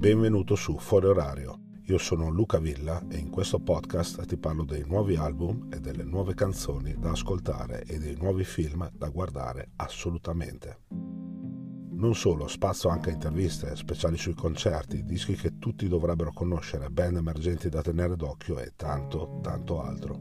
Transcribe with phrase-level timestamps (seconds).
[0.00, 1.60] Benvenuto su Fuori Orario.
[1.88, 6.04] Io sono Luca Villa e in questo podcast ti parlo dei nuovi album e delle
[6.04, 10.84] nuove canzoni da ascoltare e dei nuovi film da guardare assolutamente.
[10.88, 17.18] Non solo, spazio anche a interviste, speciali sui concerti, dischi che tutti dovrebbero conoscere, band
[17.18, 20.18] emergenti da tenere d'occhio e tanto, tanto altro.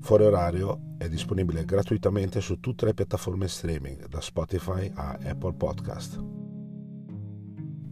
[0.00, 6.43] Fuori orario è disponibile gratuitamente su tutte le piattaforme streaming, da Spotify a Apple Podcast.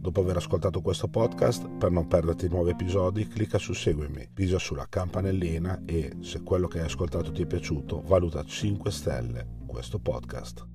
[0.03, 4.85] Dopo aver ascoltato questo podcast, per non perderti nuovi episodi, clicca su Seguimi, pisa sulla
[4.89, 10.67] campanellina e, se quello che hai ascoltato ti è piaciuto, valuta 5 stelle questo podcast.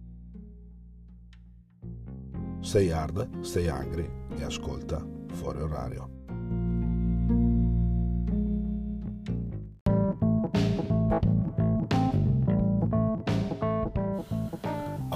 [2.61, 6.18] Stay hard, stay hungry e ascolta fuori orario.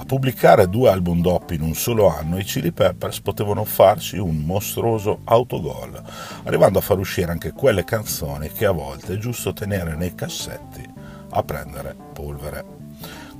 [0.05, 5.21] Pubblicare due album doppi in un solo anno, i Chili Peppers potevano farci un mostruoso
[5.23, 6.01] autogol,
[6.43, 10.87] arrivando a far uscire anche quelle canzoni che a volte è giusto tenere nei cassetti
[11.29, 12.81] a prendere polvere.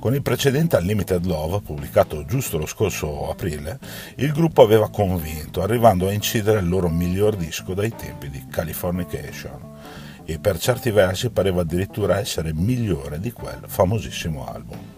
[0.00, 3.78] Con il precedente Unlimited Love, pubblicato giusto lo scorso aprile,
[4.16, 9.72] il gruppo aveva convinto, arrivando a incidere il loro miglior disco dai tempi di Californication
[10.24, 14.93] e per certi versi pareva addirittura essere migliore di quel famosissimo album.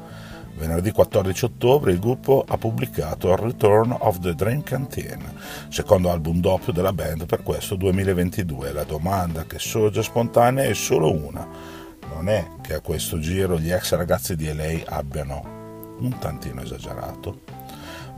[0.57, 5.23] Venerdì 14 ottobre il gruppo ha pubblicato Return of the Dream Canteen,
[5.69, 8.73] secondo album doppio della band per questo 2022.
[8.73, 11.47] La domanda che sorge spontanea è solo una.
[12.09, 17.41] Non è che a questo giro gli ex ragazzi di LA abbiano un tantino esagerato?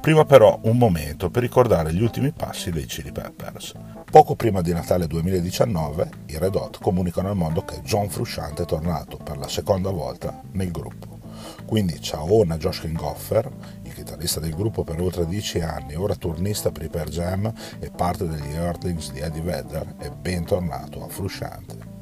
[0.01, 3.75] Prima però un momento per ricordare gli ultimi passi dei Chili Peppers.
[4.09, 8.67] Poco prima di Natale 2019 i Red Hot comunicano al mondo che John Frusciante è
[8.67, 11.18] tornato per la seconda volta nel gruppo.
[11.65, 13.51] Quindi ciao a Josh Kingoffer,
[13.83, 17.91] il chitarrista del gruppo per oltre 10 anni, ora turnista per i Per Jam e
[17.91, 21.97] parte degli Earthlings di Eddie Vedder, e bentornato a Frusciante.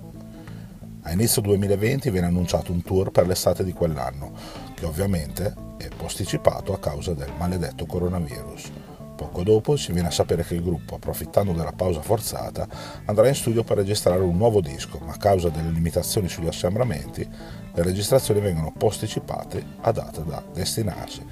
[1.02, 4.32] A inizio 2020 viene annunciato un tour per l'estate di quell'anno,
[4.74, 8.70] che ovviamente è posticipato a causa del maledetto coronavirus.
[9.16, 12.68] Poco dopo si viene a sapere che il gruppo, approfittando della pausa forzata,
[13.06, 17.26] andrà in studio per registrare un nuovo disco, ma a causa delle limitazioni sugli assembramenti,
[17.74, 21.24] le registrazioni vengono posticipate a data da destinarsi.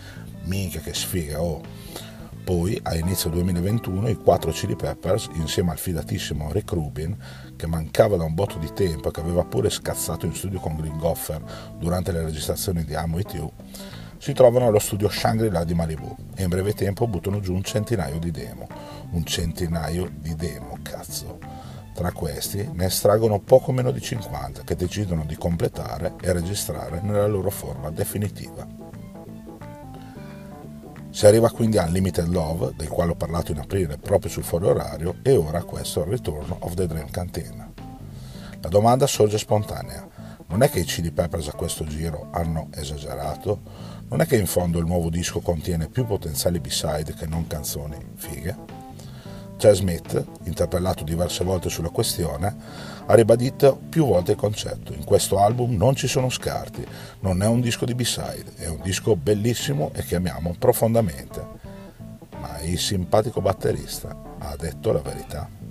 [0.44, 1.60] Minchia che sfiga, oh!
[2.44, 7.16] Poi, a inizio 2021, i quattro Chili Peppers, insieme al fidatissimo Rick Rubin,
[7.56, 10.76] che mancava da un botto di tempo e che aveva pure scazzato in studio con
[10.76, 11.42] Green Goffer
[11.78, 13.50] durante le registrazioni di Amo It You,
[14.18, 18.18] si trovano allo studio Shangri-La di Malibu e in breve tempo buttano giù un centinaio
[18.18, 18.66] di demo.
[19.10, 21.38] Un centinaio di demo, cazzo.
[21.94, 27.26] Tra questi ne estraggono poco meno di 50 che decidono di completare e registrare nella
[27.26, 28.66] loro forma definitiva.
[31.10, 34.66] Si arriva quindi a Unlimited Love, del quale ho parlato in aprile proprio sul fuori
[34.66, 37.72] orario, e ora questo è il Return of the Dream Canteen.
[38.60, 40.08] La domanda sorge spontanea.
[40.46, 43.60] Non è che i CD Peppers a questo giro hanno esagerato?
[44.08, 47.96] Non è che in fondo il nuovo disco contiene più potenziali B-side che non canzoni
[48.14, 48.82] fighe?
[49.56, 52.54] Chad Smith, interpellato diverse volte sulla questione,
[53.06, 54.92] ha ribadito più volte il concetto.
[54.92, 56.84] In questo album non ci sono scarti,
[57.20, 61.46] non è un disco di B-side, è un disco bellissimo e che amiamo profondamente.
[62.40, 65.63] Ma il simpatico batterista ha detto la verità.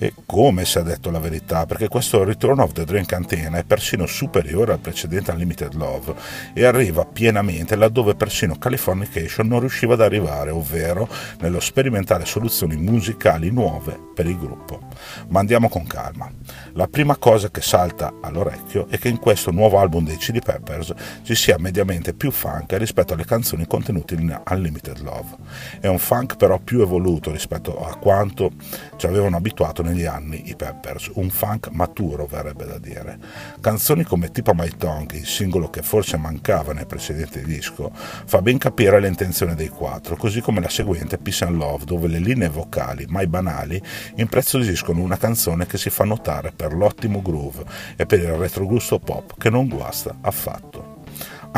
[0.00, 3.64] E come si è detto la verità, perché questo Return of the Dream Canteen è
[3.64, 6.14] persino superiore al precedente Unlimited Love
[6.54, 11.08] e arriva pienamente laddove persino Californication non riusciva ad arrivare, ovvero
[11.40, 14.80] nello sperimentare soluzioni musicali nuove per il gruppo.
[15.28, 16.30] Ma andiamo con calma.
[16.74, 20.94] La prima cosa che salta all'orecchio è che in questo nuovo album dei CD Peppers
[21.22, 25.36] ci sia mediamente più funk rispetto alle canzoni contenute in Unlimited Love.
[25.80, 28.52] È un funk però più evoluto rispetto a quanto
[28.96, 33.18] ci avevano abituato negli anni i Peppers, un funk maturo verrebbe da dire.
[33.60, 38.58] Canzoni come Tipo My Tongue, il singolo che forse mancava nel precedente disco, fa ben
[38.58, 42.48] capire le intenzioni dei quattro, così come la seguente Peace and Love, dove le linee
[42.48, 43.80] vocali, mai banali,
[44.16, 47.64] impreziosiscono una canzone che si fa notare per l'ottimo groove
[47.96, 50.87] e per il retrogusto pop che non guasta affatto.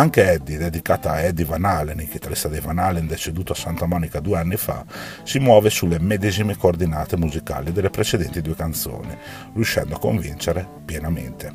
[0.01, 3.85] Anche Eddie, dedicata a Eddie Van Halen, il chitarrista dei Van Halen deceduto a Santa
[3.85, 4.83] Monica due anni fa,
[5.25, 9.15] si muove sulle medesime coordinate musicali delle precedenti due canzoni,
[9.53, 11.53] riuscendo a convincere pienamente.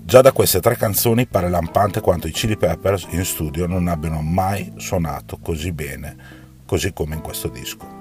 [0.00, 4.22] Già da queste tre canzoni pare lampante quanto i Chili Peppers in studio non abbiano
[4.22, 6.16] mai suonato così bene,
[6.64, 7.96] così come in questo disco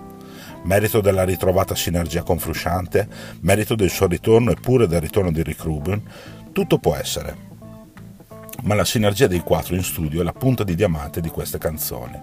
[0.64, 3.08] merito della ritrovata sinergia con Frusciante,
[3.42, 6.02] merito del suo ritorno e pure del ritorno di Rick Rubin,
[6.52, 7.47] tutto può essere.
[8.64, 12.20] Ma la sinergia dei quattro in studio è la punta di diamante di queste canzoni.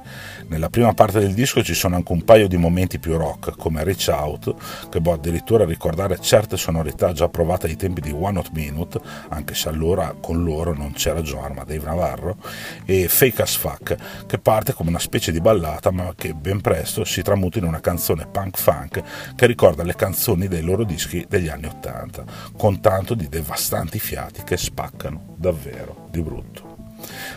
[0.48, 3.84] Nella prima parte del disco ci sono anche un paio di momenti più rock, come
[3.84, 4.54] Reach Out,
[4.88, 9.54] che può addirittura ricordare certe sonorità già provate ai tempi di One Hot Minute, anche
[9.54, 12.36] se allora con loro non c'era John ma Dave Navarro,
[12.84, 13.96] e Fake as Fuck,
[14.26, 17.80] che parte come una specie di ballata, ma che ben presto si tramuta in una
[17.80, 19.02] canzone punk funk
[19.34, 22.24] che ricorda le canzoni dei loro dischi degli anni Ottanta,
[22.56, 26.73] con tanto di devastanti fiati che spaccano davvero di brutto.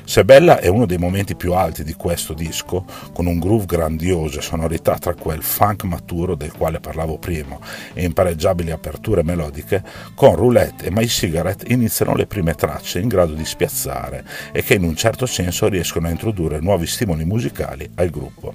[0.04, 4.40] Se Bella è uno dei momenti più alti di questo disco, con un groove grandioso
[4.40, 7.58] e sonorità tra quel funk maturo del quale parlavo prima
[7.94, 9.84] e impareggiabili aperture melodiche,
[10.16, 14.76] con Roulette e My Cigarette iniziano le prime tracce in grado di spiazzare e che
[14.76, 18.54] in un certo senso riescono a introdurre nuovi stimoli musicali al gruppo.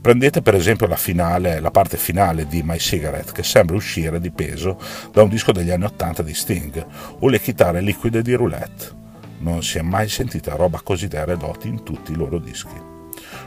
[0.00, 4.30] Prendete per esempio la, finale, la parte finale di My Cigarette che sembra uscire di
[4.30, 4.78] peso
[5.12, 6.86] da un disco degli anni 80 di Sting
[7.18, 9.02] o le chitarre liquide di Roulette
[9.44, 12.92] non si è mai sentita roba così da Red in tutti i loro dischi.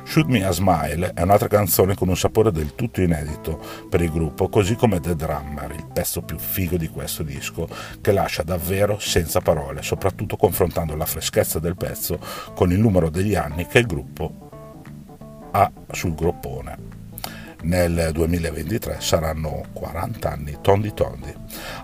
[0.03, 3.59] Shoot Me a Smile è un'altra canzone con un sapore del tutto inedito
[3.89, 7.67] per il gruppo, così come The Drummer, il pezzo più figo di questo disco,
[7.99, 12.19] che lascia davvero senza parole, soprattutto confrontando la freschezza del pezzo
[12.53, 16.95] con il numero degli anni che il gruppo ha sul groppone
[17.63, 21.33] nel 2023 saranno 40 anni tondi tondi.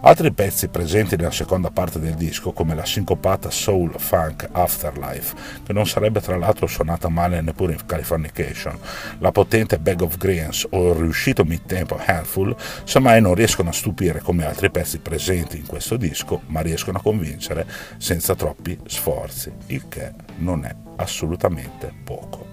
[0.05, 5.33] Altri pezzi presenti nella seconda parte del disco, come la sincopata Soul Funk Afterlife,
[5.65, 8.77] che non sarebbe tra l'altro suonata male neppure in Californication,
[9.19, 12.53] la potente Bag of Greens o il riuscito mid-tempo Handful,
[12.83, 17.01] semmai non riescono a stupire come altri pezzi presenti in questo disco, ma riescono a
[17.01, 17.65] convincere
[17.95, 22.45] senza troppi sforzi, il che non è assolutamente poco.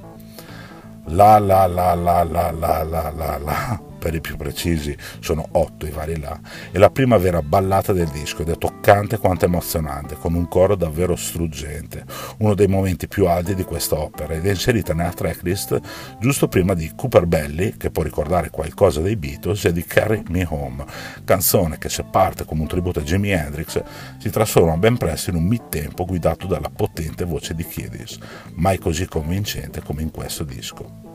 [1.07, 5.87] La la la la la la la la la per i più precisi sono otto
[5.87, 6.41] i vari là,
[6.73, 10.75] è la prima vera ballata del disco ed è toccante quanto emozionante, con un coro
[10.75, 12.05] davvero struggente,
[12.39, 15.79] uno dei momenti più alti di questa opera ed è inserita nella tracklist
[16.19, 20.47] giusto prima di Cooper Belly, che può ricordare qualcosa dei Beatles, e di Carry Me
[20.49, 20.85] Home,
[21.25, 23.83] canzone che se parte come un tributo a Jimi Hendrix
[24.19, 28.19] si trasforma ben presto in un mid-tempo guidato dalla potente voce di Kiddis,
[28.55, 31.10] mai così convincente come in questo disco.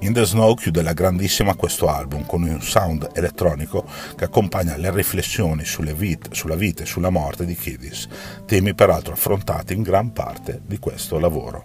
[0.00, 3.86] In the Snow chiude la grandissima questo album con un sound elettronico
[4.16, 5.64] che accompagna le riflessioni
[5.94, 8.08] vite, sulla vita e sulla morte di Kiddis,
[8.44, 11.62] temi peraltro affrontati in gran parte di questo lavoro.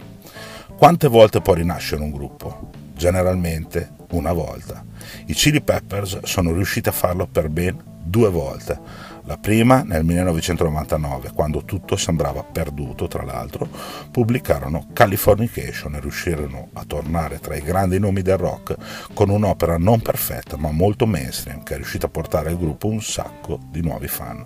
[0.77, 2.69] Quante volte può rinascere un gruppo?
[2.99, 4.83] Generalmente una volta.
[5.27, 11.33] I Chili Peppers sono riusciti a farlo per ben due volte la prima, nel 1999,
[11.35, 13.69] quando tutto sembrava perduto, tra l'altro,
[14.09, 18.75] pubblicarono Californication e riuscirono a tornare tra i grandi nomi del rock
[19.13, 23.03] con un'opera non perfetta ma molto mainstream che è riuscita a portare al gruppo un
[23.03, 24.43] sacco di nuovi fan.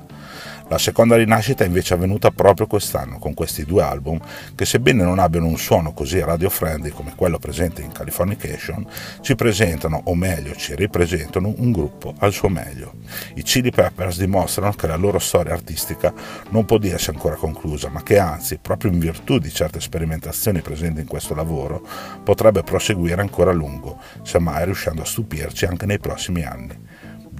[0.69, 4.19] La seconda rinascita è invece avvenuta proprio quest'anno con questi due album
[4.55, 8.85] che sebbene non abbiano un suono così radio-friendly come quello presente in Californication,
[9.21, 12.93] ci presentano, o meglio ci ripresentano, un gruppo al suo meglio.
[13.35, 16.13] I Chili Peppers dimostrano che la loro storia artistica
[16.49, 21.01] non può dirsi ancora conclusa, ma che anzi, proprio in virtù di certe sperimentazioni presenti
[21.01, 21.85] in questo lavoro,
[22.23, 26.93] potrebbe proseguire ancora a lungo, semmai riuscendo a stupirci anche nei prossimi anni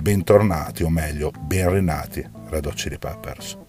[0.03, 3.62] bentornati o meglio ben rinati Red Hot Chili Peppers.